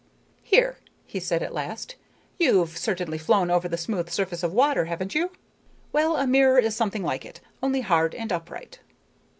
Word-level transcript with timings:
"Here," 0.41 0.77
he 1.05 1.19
said 1.19 1.43
at 1.43 1.53
last, 1.53 1.93
"you've 2.39 2.75
certainly 2.75 3.19
flown 3.19 3.51
over 3.51 3.67
the 3.67 3.77
smooth 3.77 4.09
surface 4.09 4.41
of 4.41 4.51
water, 4.51 4.85
haven't 4.85 5.13
you? 5.13 5.29
Well, 5.91 6.17
a 6.17 6.25
mirror 6.25 6.57
is 6.57 6.75
something 6.75 7.03
like 7.03 7.23
it, 7.23 7.39
only 7.61 7.81
hard 7.81 8.15
and 8.15 8.31
upright." 8.33 8.79